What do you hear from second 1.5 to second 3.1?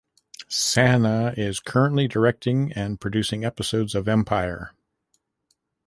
currently directing and